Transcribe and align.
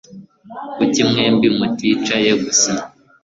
Kuki 0.75 1.01
mwembi 1.09 1.47
muticaye 1.57 2.31
gusa? 2.43 2.71